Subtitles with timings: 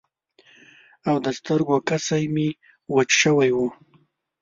[1.07, 2.47] او د سترګو کسی مې
[2.93, 3.67] وچ شوي وو.